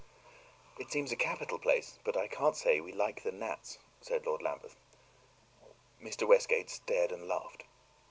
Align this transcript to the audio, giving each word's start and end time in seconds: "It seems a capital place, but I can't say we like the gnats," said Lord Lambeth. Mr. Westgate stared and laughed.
"It 0.79 0.91
seems 0.91 1.11
a 1.11 1.15
capital 1.15 1.59
place, 1.59 1.99
but 2.03 2.17
I 2.17 2.27
can't 2.27 2.57
say 2.57 2.81
we 2.81 2.91
like 2.91 3.21
the 3.21 3.31
gnats," 3.31 3.77
said 4.01 4.25
Lord 4.25 4.41
Lambeth. 4.41 4.75
Mr. 6.01 6.27
Westgate 6.27 6.71
stared 6.71 7.11
and 7.11 7.27
laughed. 7.27 7.65